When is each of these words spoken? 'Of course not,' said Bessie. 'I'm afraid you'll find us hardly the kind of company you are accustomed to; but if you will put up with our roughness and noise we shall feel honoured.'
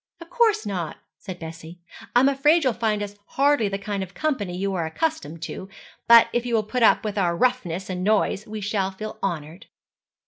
'Of 0.19 0.31
course 0.31 0.65
not,' 0.65 0.97
said 1.19 1.37
Bessie. 1.37 1.79
'I'm 2.15 2.27
afraid 2.27 2.63
you'll 2.63 2.73
find 2.73 3.03
us 3.03 3.15
hardly 3.37 3.67
the 3.69 3.77
kind 3.77 4.01
of 4.01 4.15
company 4.15 4.57
you 4.57 4.73
are 4.73 4.87
accustomed 4.87 5.43
to; 5.43 5.69
but 6.07 6.27
if 6.33 6.43
you 6.43 6.55
will 6.55 6.63
put 6.63 6.81
up 6.81 7.05
with 7.05 7.19
our 7.19 7.37
roughness 7.37 7.87
and 7.87 8.03
noise 8.03 8.47
we 8.47 8.61
shall 8.61 8.89
feel 8.89 9.19
honoured.' 9.21 9.67